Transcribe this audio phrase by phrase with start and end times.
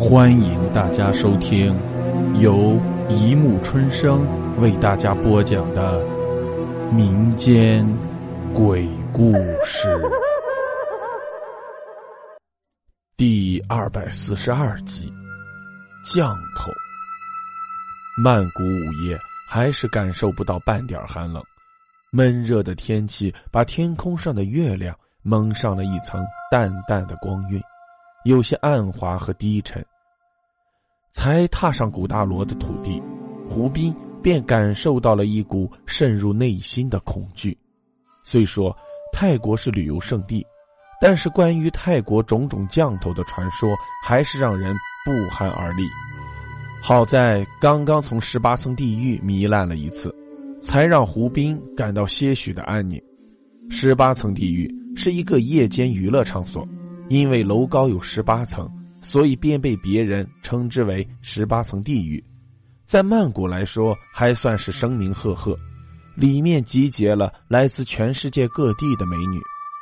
[0.00, 1.78] 欢迎大家收听
[2.40, 4.26] 由一木春生
[4.58, 6.02] 为大家播讲的
[6.90, 7.86] 民间
[8.54, 9.94] 鬼故事
[13.14, 15.12] 第二百四十二集。
[16.02, 16.72] 降头，
[18.16, 21.42] 曼谷午夜还是感受不到半点寒冷，
[22.10, 27.60] 闷热的天气把天空上的月亮蒙上了一层淡淡的光晕，
[28.24, 29.84] 有些暗滑和低沉。
[31.12, 33.02] 才踏上古大罗的土地，
[33.48, 37.56] 胡斌便感受到了一股渗入内心的恐惧。
[38.22, 38.76] 虽说
[39.12, 40.46] 泰国是旅游胜地，
[41.00, 45.82] 但是关于泰国种种降头的传说，还是让人不寒而栗。
[46.80, 50.14] 好在刚刚从十八层地狱糜烂了一次，
[50.62, 53.02] 才让胡斌感到些许的安宁。
[53.68, 56.66] 十八层地狱是一个夜间娱乐场所，
[57.10, 58.66] 因为楼高有十八层。
[59.02, 62.22] 所以便被别人称之为十八层地狱，
[62.84, 65.56] 在曼谷来说还算是声名赫赫。
[66.14, 69.40] 里面集结了来自全世界各地的美女，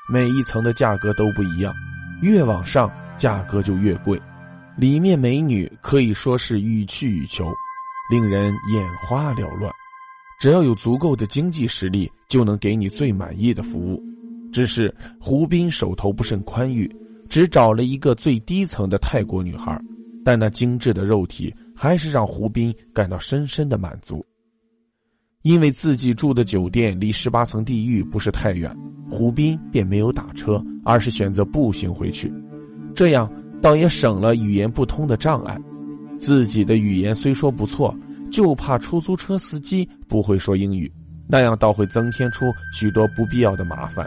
[0.08, 1.74] 每一层的价格都不一样，
[2.22, 4.16] 越往上价格就越贵。
[4.76, 7.44] 里面美女可以说是予取予求，
[8.12, 9.68] 令人眼花缭乱。
[10.38, 14.00] 只要有足够的经济实力，就能给你最满意的服务。
[14.52, 16.88] 只是胡斌手头不甚宽裕。
[17.28, 19.78] 只找了一个最低层的泰国女孩，
[20.24, 24.24] 但那精致的肉体还是让胡斌感到深深的满足。
[25.42, 28.76] 因为自己住的酒店离十八层地狱不是太远，
[29.08, 32.32] 胡斌便没有打车，而是选择步行回去。
[32.94, 33.30] 这样
[33.62, 35.56] 倒也省了语言不通的障碍。
[36.18, 37.96] 自己的语言虽说不错，
[38.30, 40.92] 就怕出租车司机不会说英语，
[41.28, 44.04] 那样倒会增添出许多不必要的麻烦。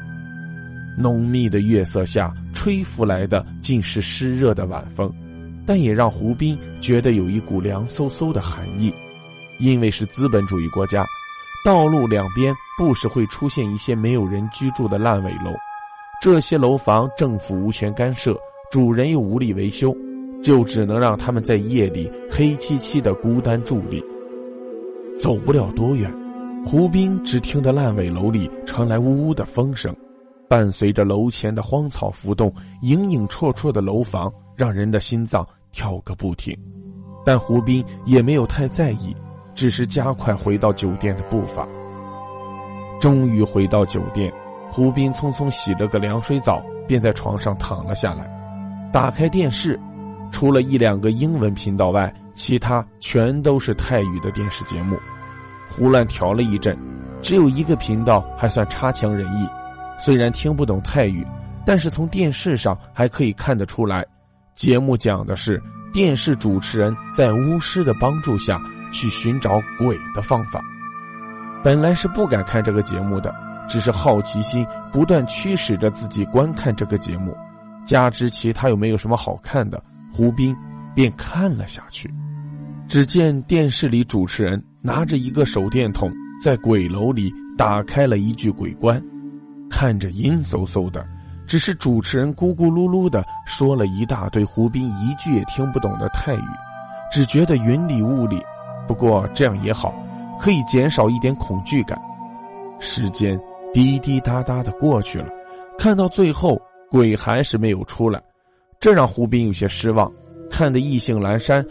[0.97, 5.11] 浓密的月色下，吹拂来的尽是湿热的晚风，
[5.65, 8.93] 但也让胡斌觉得有一股凉飕飕的寒意。
[9.59, 11.05] 因为是资本主义国家，
[11.63, 15.53] 道路两边不时会出现一些没有人居住的烂尾楼，
[16.19, 18.35] 这些楼房政府无权干涉，
[18.71, 19.95] 主人又无力维修，
[20.41, 24.03] 就只能让他们在夜里黑漆漆的孤单伫立。
[25.19, 26.11] 走不了多远，
[26.65, 29.95] 胡斌只听得烂尾楼里传来呜呜的风声。
[30.51, 36.53] 伴随着楼前的荒草浮动，影影绰绰的楼房让人的心脏跳个不停。
[37.23, 39.15] 但胡斌也没有太在意，
[39.55, 41.65] 只是加快回到酒店的步伐。
[42.99, 44.29] 终于回到酒店，
[44.69, 48.29] 胡斌匆匆洗了个凉水澡，便在床上躺了下来。
[48.91, 49.79] 打开电视，
[50.33, 54.99] 除了一两个英文频道外，其他全都是泰语的电视节目。
[55.69, 56.77] 胡乱调了一阵，
[57.21, 59.47] 只有一个频道还算差强人意。
[60.03, 61.25] 虽然听不懂泰语，
[61.65, 64.03] 但是从电视上还可以看得出来，
[64.55, 65.61] 节目讲的是
[65.93, 68.59] 电视主持人在巫师的帮助下
[68.91, 70.59] 去寻找鬼的方法。
[71.63, 73.31] 本来是不敢看这个节目的，
[73.69, 77.37] 只是好奇心不断驱使着自己观看这个节目，
[77.85, 79.81] 加之其他又没有什么好看的，
[80.11, 80.55] 胡斌
[80.95, 82.11] 便看了下去。
[82.87, 86.11] 只见电视里主持人拿着一个手电筒，
[86.43, 88.99] 在鬼楼里打开了一具鬼棺。
[89.71, 91.03] 看着阴飕飕的，
[91.47, 96.43] 只是主持人咕咕噜噜的说了一大堆胡斌一句也听不懂的泰语，
[97.11, 98.39] 只觉得云里雾里。
[98.87, 99.93] 不过这样也好，
[100.39, 101.99] 可以减少一点恐惧感。
[102.79, 103.39] 时间
[103.73, 105.29] 滴滴答答的过去了，
[105.77, 108.21] 看到最后鬼还是没有出来，
[108.79, 110.11] 这让胡斌有些失望，
[110.49, 111.65] 看得意兴阑珊，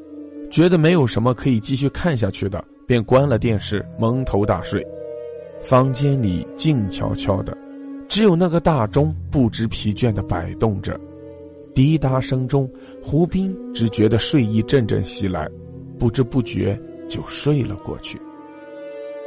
[0.51, 4.85] 觉得没有什么可以继续看下去的，便关了电视，蒙头大睡。
[5.61, 7.57] 房间里静悄悄的。
[8.11, 10.99] 只有那个大钟不知疲倦的摆动着，
[11.77, 12.69] 滴答声中，
[13.01, 15.49] 胡斌只觉得睡意阵阵袭来，
[15.97, 16.77] 不知不觉
[17.09, 18.21] 就睡了过去。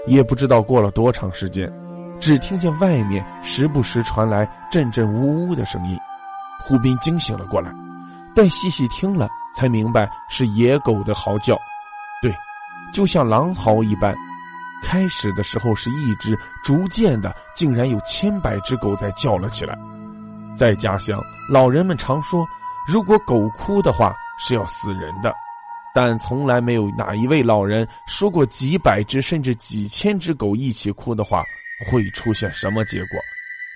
[0.05, 1.71] 也不知道过了多长时间，
[2.19, 5.97] 只听见外面时不时传来阵阵呜呜的声音，
[6.59, 7.73] 胡斌惊醒了过来，
[8.35, 11.57] 但细细听了才明白是野狗的嚎叫，
[12.21, 12.35] 对，
[12.91, 14.13] 就像狼嚎一般。
[14.83, 19.75] 开始的时候是一只，逐渐的竟然有千百只狗在叫了起来。
[20.55, 21.19] 在家乡，
[21.49, 22.45] 老人们常说，
[22.87, 25.33] 如果狗哭的话是要死人的，
[25.95, 31.43] 但从来没有哪一位老人说过几百只甚至几千只狗一起哭的话
[31.89, 33.19] 会出现什么结果，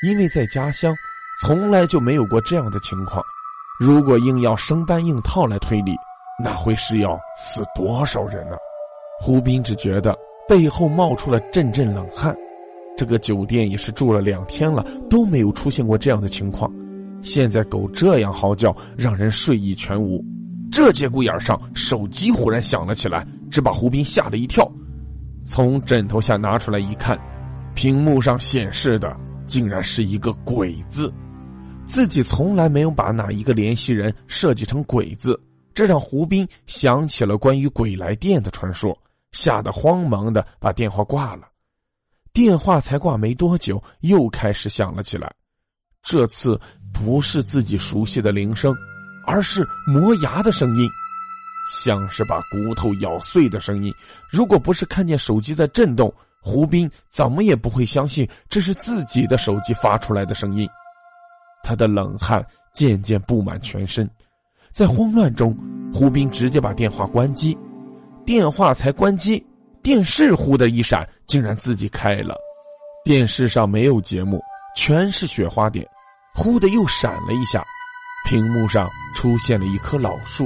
[0.04, 0.95] 因为在家乡
[1.42, 3.24] 从来就没有过这样的情况。
[3.80, 5.95] 如果硬要生搬硬套来推理，
[6.44, 8.56] 那会是要死多少人呢？
[9.19, 10.15] 胡斌只觉得。
[10.47, 12.35] 背后冒出了阵阵冷汗，
[12.95, 16.71] 这个酒店也是住了两天了，都没有出现过这样的情况。
[17.21, 20.23] 现在狗这样嚎叫，让人睡意全无。
[20.71, 24.69] 这节骨眼上，手机忽然响了起来，这把胡斌吓了一跳，
[25.45, 27.19] 从枕头下拿出来一看，
[27.73, 29.13] 屏幕上显示的
[29.45, 31.11] 竟然是一个“鬼”字。
[31.85, 35.39] 自己从来没有把哪一个联系人设计成“鬼”字，
[35.73, 38.97] 这让胡斌想起了关于鬼来电的传说，
[39.31, 41.47] 吓得慌忙的把电话挂了。
[42.33, 45.33] 电话才挂没多久，又开始响了起来，
[46.03, 46.59] 这次
[46.94, 48.75] 不是自己熟悉的铃声。
[49.29, 50.89] 而是磨牙的声音，
[51.83, 53.94] 像是把骨头咬碎的声音。
[54.31, 56.09] 如果不是看见手机在震动，
[56.41, 60.65] 胡斌怎么也不会相信这是自己的手机发出来的声音。
[61.62, 62.41] 他的冷汗
[62.73, 64.09] 渐渐布满全身，
[64.71, 65.53] 在慌乱中，
[65.94, 67.57] 胡斌直接把电话关机。
[68.27, 69.41] 电话才关机，
[69.81, 72.35] 电视忽的一闪，竟然自己开了。
[73.06, 74.38] 电视上没有节目，
[74.75, 75.88] 全是雪花点，
[76.35, 77.63] 忽的又闪了一下。
[78.27, 80.45] 屏幕上出现了一棵老树，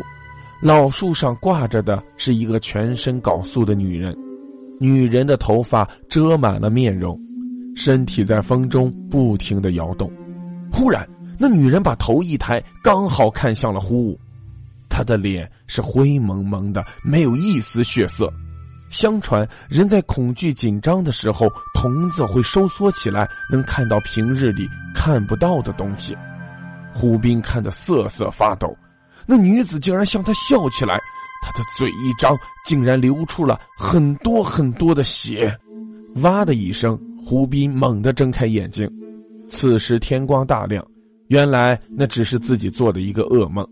[0.61, 4.15] 老树上挂着的是一个全身缟素的女人，
[4.79, 7.19] 女人的头发遮满了面容，
[7.75, 10.07] 身体在风中不停的摇动。
[10.71, 11.03] 忽然，
[11.39, 14.19] 那女人把头一抬，刚好看向了胡武，
[14.91, 18.31] 他的脸是灰蒙蒙的，没有一丝血色。
[18.89, 26.13] 相传，人在恐惧紧张的时候，瞳子会收缩起来，能看到平日里看不到的东西。
[26.93, 28.77] 胡斌看得瑟瑟发抖，
[29.25, 30.99] 那女子竟然向他笑起来，
[31.41, 35.57] 她的嘴一张，竟然流出了很多很多的血。
[36.15, 38.91] 哇的一声，胡斌猛地睁开眼睛，
[39.47, 40.85] 此时天光大亮，
[41.29, 43.65] 原来那只是自己做的一个噩梦。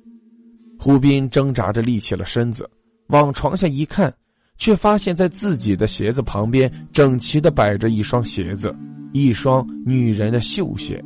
[0.82, 2.68] 胡斌挣扎着立起了身子，
[3.08, 4.12] 往床下一看，
[4.58, 8.74] 却发现在自己的鞋子旁边整齐的摆着一双鞋子，
[9.12, 11.04] 一双女人的绣鞋。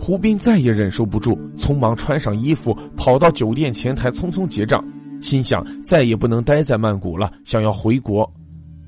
[0.00, 4.84] 胡斌再也忍受不住，匆忙穿上衣服，跑到酒店前台匆匆结账，
[5.20, 8.28] 心想再也不能待在曼谷了，想要回国，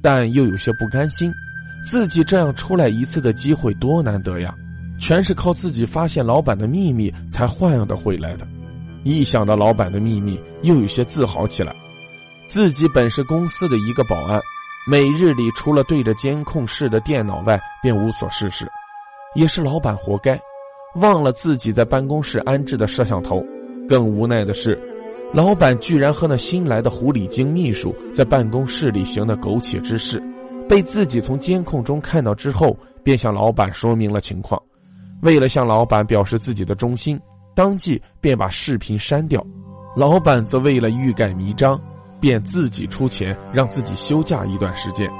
[0.03, 1.33] 但又有些不甘心，
[1.87, 4.53] 自己这样出来一次的机会多难得呀，
[4.99, 8.45] 全是靠自己发现老板的秘密才换得回来的。
[9.09, 11.73] 一想到老板的秘密，又有些自豪起来。
[12.49, 14.43] 自己本是公司的一个保安，
[14.85, 18.69] 每日里除了对着监控室的电脑外，便无所事事，
[19.37, 20.37] 也是老板活该。
[20.97, 23.41] 忘了自己在办公室安置的摄像头，
[23.89, 24.77] 更无奈的是，
[25.33, 30.21] 老板居然和那新来的狐狸精秘书在办公室里行的苟且之事，
[30.69, 34.61] 被自己从监控中看到之后，便向老板说明了情况。
[35.23, 37.21] 为了向老板表示自己的忠心，
[37.57, 39.43] 当即便把视频删掉。
[39.97, 41.81] 老板则为了欲盖弥彰，
[42.21, 45.11] 便自己出钱让自己休假一段时间。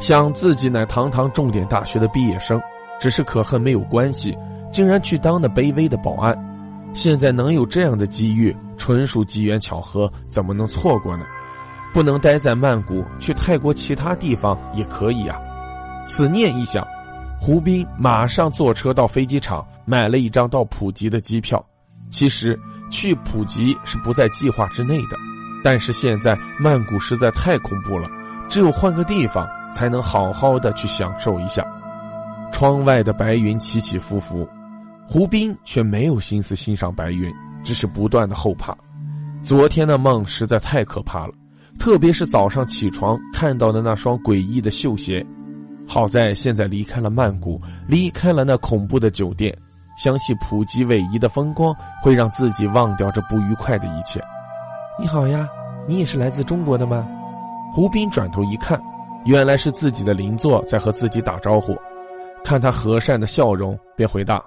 [0.00, 2.60] 想自己乃堂堂重点大学的毕业生，
[2.98, 4.36] 只是可恨没有关系。
[4.72, 6.36] 竟然去当那卑微的保安，
[6.92, 11.24] 现在能有这样的机遇，纯属机缘巧合，怎么能错过呢？
[11.94, 15.38] 不能待在曼谷，去泰国其他地方也可以啊。
[16.04, 16.84] 此念一想，
[17.40, 21.64] 胡斌马上坐车到飞机场，买了一张到普吉的机票。
[22.16, 22.58] 其实
[22.88, 25.18] 去普吉是不在计划之内的，
[25.62, 28.08] 但是现在曼谷实在太恐怖了，
[28.48, 31.62] 只有换个地方，才能好好的去享受一下。
[32.50, 34.48] 窗外的白云起起伏伏。
[35.06, 37.30] 胡斌却没有心思欣赏白云，
[37.62, 38.74] 只是不断的后怕。
[39.42, 41.34] 昨天的梦实在太可怕了，
[41.78, 45.22] 特别是早上起床看到的那双诡异的绣鞋。
[45.86, 49.54] 好在现在离开了曼谷，离开了那恐怖的酒店，
[49.96, 54.22] 相信普及伟夷的风光会让自己忘掉这不愉快的一切。
[54.98, 55.48] 你好呀，
[55.86, 57.06] 你也是来自中国的吗？
[57.72, 58.80] 胡斌转头一看，
[59.24, 61.76] 原来是自己的邻座在和自己打招呼。
[62.44, 64.42] 看他和善的笑容，便回答。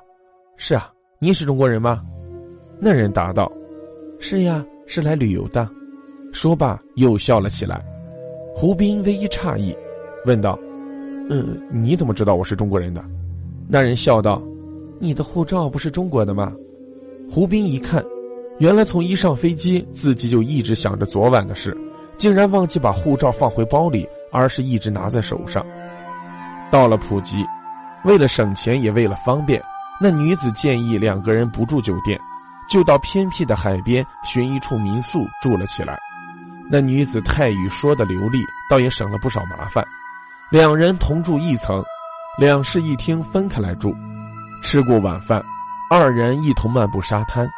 [0.56, 0.90] 是啊，
[1.20, 2.02] 你也是中国人吗？
[2.80, 3.52] 那人答道
[4.20, 5.70] ：“是呀，是来旅游的。”
[6.32, 7.84] 说罢又笑了起来。
[8.56, 9.76] 胡斌微一诧异，
[10.26, 10.58] 问道
[11.30, 13.04] ：“嗯，你怎么知道我是中国人的？”
[13.68, 14.42] 那人笑道
[15.00, 16.54] ：“你的护照不是中国的吗？”
[17.32, 18.04] 胡斌一看，
[18.58, 21.76] 原来从一上飞机，自己就一直想着昨晚的事，
[22.18, 25.66] 竟然忘记把护照放回包里，而是一直拿在手上。
[26.72, 27.46] 到了普吉，
[28.04, 29.62] 为了省钱，也为了方便。
[30.02, 32.20] 那女子建议两个人不住酒店，
[32.70, 36.00] 就到偏僻的海边寻一处民宿住了起来。
[36.72, 38.40] 那女子泰语说的流利，
[38.70, 39.86] 倒也省了不少麻烦。
[40.50, 41.84] 两人同住一层，
[42.40, 43.94] 两室一厅分开来住。
[44.62, 45.44] 吃过晚饭，
[45.90, 47.50] 二人一同漫步沙滩。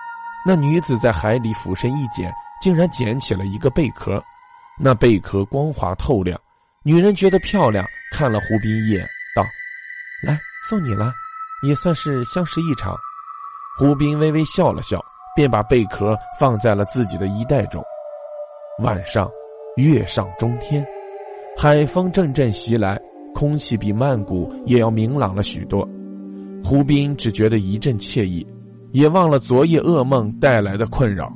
[0.45, 4.21] 那女子在海里俯身一捡，竟然捡起了一个贝壳。
[4.79, 6.39] 那贝壳光滑透亮，
[6.83, 9.45] 女人觉得漂亮，看了胡斌一眼，道
[10.25, 11.13] ：“来，送你了。”
[11.63, 12.97] 也算是相识一场，
[13.77, 14.99] 胡斌微微笑了笑，
[15.35, 17.83] 便把贝壳放在了自己的衣袋中。
[18.79, 19.29] 晚上，
[19.75, 20.83] 月上中天，
[21.55, 22.99] 海风阵阵袭来，
[23.35, 25.87] 空气比曼谷也要明朗了许多。
[26.63, 28.45] 胡斌只觉得一阵惬意，
[28.91, 31.31] 也忘了昨夜噩梦带来的困扰。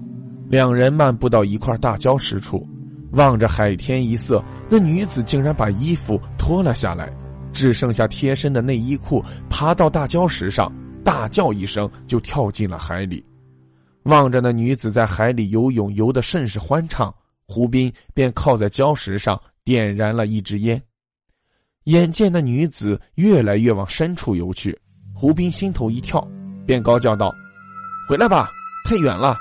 [0.47, 2.65] 两人漫步到一块大礁石处，
[3.11, 7.11] 望着海天一色，那女子竟然把衣服脱了下来，
[7.51, 10.71] 只剩下贴身的内衣裤，爬到大礁石上，
[11.03, 13.25] 大叫一声就跳进了海里。
[14.03, 17.13] 望着那女子在海里游泳，游得甚是欢畅，
[17.47, 20.81] 胡斌便靠在礁石上点燃了一支烟。
[21.85, 24.77] 眼见那女子越来越往深处游去，
[25.15, 26.21] 胡斌心头一跳，
[26.67, 27.33] 便高叫道
[28.07, 28.51] ：“回来吧，
[28.83, 29.37] 太远了。”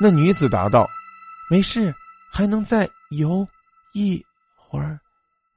[0.00, 0.88] 那女子答道
[1.50, 1.92] ：“没事，
[2.32, 3.46] 还能再游
[3.92, 4.24] 一
[4.56, 4.98] 会儿，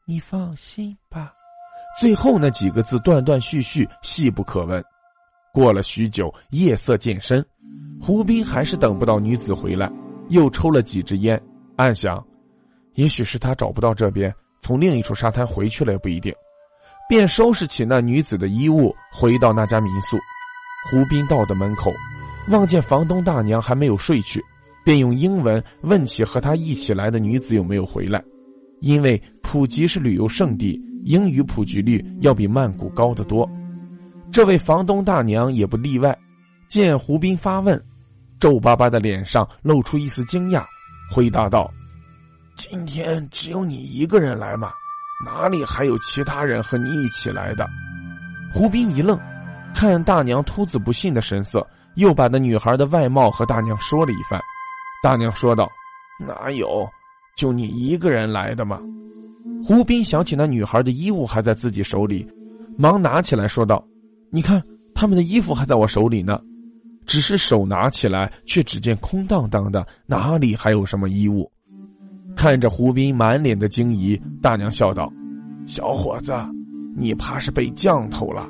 [0.05, 1.31] 你放心吧。”
[1.99, 4.83] 最后那几个字断断续续，细不可闻。
[5.53, 7.45] 过了许久，夜色渐深，
[8.01, 9.87] 胡斌还是等不到女子回来，
[10.29, 11.39] 又抽了几支烟，
[11.77, 12.25] 暗想：
[12.95, 16.33] 也许是他找不到这边，从另一处沙滩回去了也不一定。
[17.07, 20.17] 便收拾起那女子的衣物，回到那家民宿。
[20.89, 21.93] 胡斌到的门口。
[22.49, 24.43] 望见房东大娘还没有睡去，
[24.83, 28.21] 便用英文问起和他一起来的女子有没有回来。
[28.81, 33.49] 因为普吉是旅游胜地，英语普及率要比曼谷高得多。
[34.29, 36.13] 这位房东大娘也不例外。
[36.67, 37.81] 见胡斌发问，
[38.39, 40.65] 皱巴巴的脸上露出一丝惊讶，
[41.09, 41.71] 回答道
[42.57, 44.69] ：“今天只有你一个人来吗？
[45.23, 47.67] 哪里还有其他人和你一起来的？”
[48.51, 49.19] 胡斌一愣，
[49.73, 51.65] 看大娘秃子不信的神色。
[51.95, 54.41] 又把那女孩的外貌和大娘说了一番，
[55.03, 55.69] 大娘说道
[56.19, 56.89] ：“哪有，
[57.37, 58.79] 就你一个人来的吗？”
[59.63, 62.27] 胡斌想起那女孩的衣物还在自己手里，
[62.79, 63.85] 忙拿起来说道
[64.33, 64.59] ：“你看，
[64.95, 66.41] 他们的衣服还在我手里呢，
[67.05, 71.47] 只是手拿起来，却只见空荡荡的，哪里还有什么衣物？”
[72.43, 75.09] 看着胡斌满脸的惊疑，大娘笑道
[75.65, 76.33] ：“小伙子，
[76.93, 78.49] 你怕是被降头了。”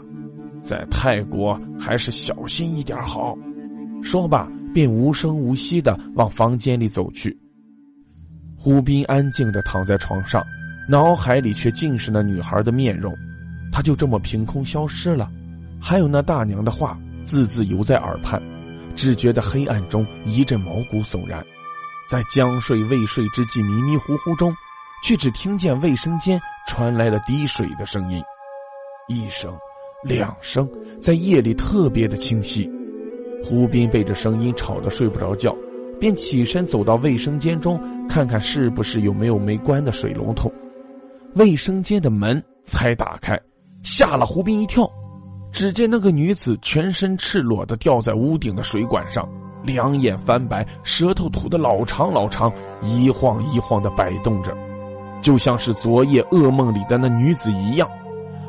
[0.66, 3.38] 在泰国还是小心一点好。
[4.02, 7.40] 说罢，便无声无息的往房间里走去。
[8.58, 10.44] 胡斌安静的躺在床上，
[10.90, 13.16] 脑海里却尽是那女孩的面容。
[13.72, 15.32] 她就这么凭空消失了，
[15.80, 18.42] 还有那大娘的话字字犹在耳畔，
[18.96, 21.46] 只觉得黑暗中一阵毛骨悚然。
[22.14, 24.56] 在将睡未睡之际，迷迷糊糊中，
[25.04, 28.24] 却只听见卫生间传来了滴水的声音，
[29.08, 29.52] 一声。
[30.04, 30.70] 两声
[31.02, 32.70] 在夜里特别的清晰，
[33.44, 35.58] 胡斌被这声音吵得睡不着觉，
[36.00, 40.54] 便起身走到卫生间中看看是不是有没有没关的水龙头。
[41.34, 43.42] 卫生间的门才打开，
[43.82, 44.88] 吓了胡斌一跳。
[45.52, 49.28] 只见那个女子全身赤裸的吊在屋顶的水管上，
[49.64, 52.52] 两眼翻白，舌头吐得老长老长，
[52.82, 54.56] 一晃一晃的摆动着，
[55.22, 57.90] 就像是昨夜噩梦里的那女子一样。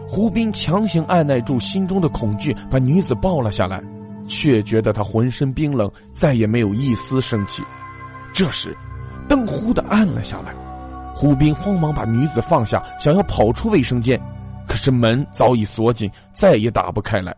[0.07, 3.83] 胡斌强行按耐住心中的恐惧，把女子抱了下来，
[4.27, 7.63] 却觉得她浑身冰冷，再也没有一丝生气。
[8.33, 8.77] 这时，
[9.29, 10.55] 灯忽的暗了下来，
[11.15, 14.21] 胡斌慌忙把女子放下，想要跑出卫生间，
[14.69, 17.35] 可是门早已锁紧，再也打不开来。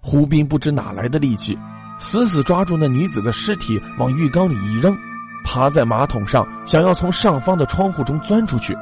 [0.00, 1.56] 胡斌不知哪来的力气，
[1.98, 4.96] 死死抓住那女子的尸体，往浴缸里一扔，
[5.44, 8.76] 爬在马桶上，想要从上方的窗户中钻出去。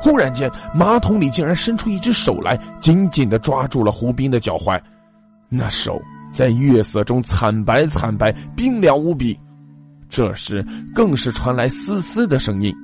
[0.00, 4.80] 忽然间，马桶里竟然伸出一只手来，紧紧的抓住了胡斌的脚踝。
[5.48, 6.00] 那手
[6.32, 9.38] 在月色中惨白惨白，冰凉无比。
[10.08, 10.64] 这时，
[10.94, 12.74] 更是传来嘶嘶的声音。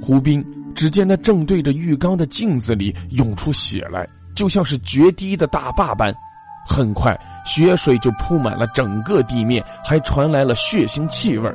[0.00, 0.44] 胡斌
[0.74, 6.14] 只见那正对着浴缸的镜子里涌出血来，就像是决堤的大坝般。
[6.66, 11.50] 很快，血水就铺满了整个地面，还传来了血腥气味。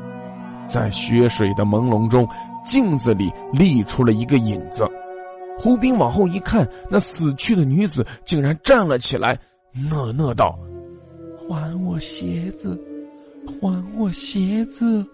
[0.67, 2.27] 在血水的朦胧中，
[2.65, 4.83] 镜子里立出了一个影子。
[5.57, 9.39] 胡斌往后一看，那死去的女子竟然站了起来，
[9.89, 10.57] 讷讷道
[11.47, 12.77] ：“还我鞋子，
[13.61, 15.05] 还我鞋子。”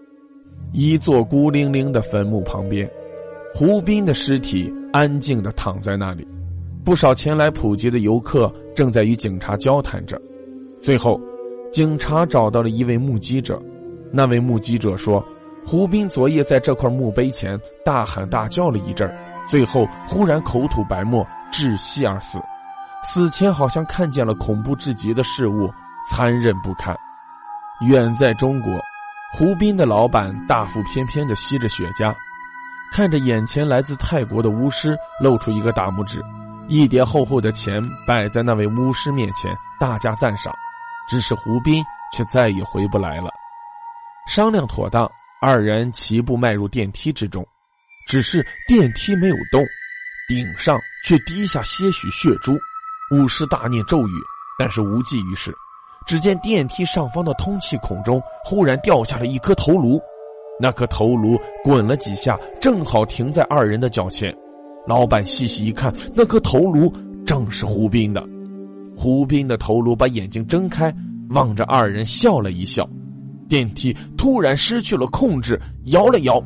[0.72, 2.90] 一座孤零零的坟墓旁边，
[3.54, 6.26] 胡斌的尸体安静的躺在那里。
[6.82, 10.20] 不少前来普吉的游客正在与警察交谈着。
[10.80, 11.20] 最后，
[11.72, 13.60] 警察找到了一位目击者。
[14.10, 15.24] 那位目击者说
[15.64, 19.10] ：“胡斌昨夜在这块墓碑前大喊大叫了一阵。”
[19.48, 22.38] 最后，忽然口吐白沫，窒息而死。
[23.02, 25.68] 死前好像看见了恐怖至极的事物，
[26.08, 26.96] 残忍不堪。
[27.88, 28.80] 远在中国，
[29.34, 32.14] 胡斌的老板大腹翩翩的吸着雪茄，
[32.92, 36.22] 看着眼前来自泰国的巫师，露出一个大拇指。
[36.68, 40.52] 一叠厚厚的钱摆在那位巫师面前，大加赞赏。
[41.08, 43.28] 只是胡斌却再也回不来了。
[44.26, 45.10] 商量妥当，
[45.42, 47.44] 二人齐步迈入电梯之中，
[48.06, 49.62] 只是电梯没有动，
[50.28, 52.56] 顶上却滴下些许血珠。
[53.10, 54.12] 巫师大念咒语，
[54.58, 55.52] 但是无济于事。
[56.06, 60.00] 只见电梯上方的通气孔中忽然掉下了一颗头颅，
[60.58, 64.34] 那颗头颅滚了几下，正好停在二人的脚前。
[64.86, 66.92] 老板细细一看，那颗头颅
[67.24, 68.22] 正是胡斌的。
[68.96, 70.94] 胡斌的头颅把眼睛睁开，
[71.30, 72.88] 望着二人笑了一笑。
[73.48, 76.42] 电梯突然失去了控制，摇了摇，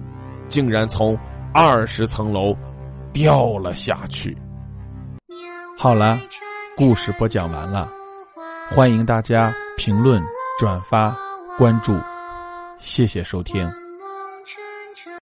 [0.48, 1.16] 竟然从
[1.54, 2.54] 二十层楼
[3.12, 4.36] 掉了下去。
[5.78, 6.18] 好了，
[6.76, 7.88] 故事播讲完了，
[8.70, 10.20] 欢迎大家评论、
[10.58, 11.16] 转发、
[11.56, 11.94] 关注，
[12.80, 13.85] 谢谢收听。